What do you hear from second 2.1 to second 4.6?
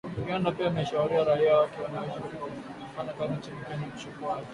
na kufanya kazi nchini Kenya kuchukua tahadhari.